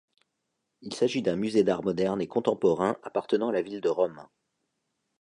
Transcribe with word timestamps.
Il 0.81 0.95
s'agit 0.95 1.21
d'un 1.21 1.35
musée 1.35 1.63
d'art 1.63 1.83
moderne 1.83 2.21
et 2.23 2.27
contemporain 2.27 2.97
appartenant 3.03 3.49
à 3.49 3.53
la 3.53 3.61
ville 3.61 3.81
de 3.81 3.89
Rome. 3.89 4.25